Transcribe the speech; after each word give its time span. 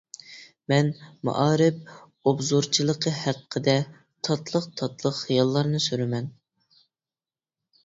مەن 0.71 0.87
مائارىپ 1.27 1.91
ئوبزورچىلىقى 2.31 3.13
ھەققىدە 3.19 3.77
تاتلىق-تاتلىق 4.29 5.19
خىياللارنى 5.21 5.85
سۈرىمەن. 5.89 6.35